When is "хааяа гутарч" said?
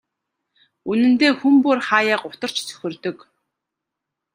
1.87-2.55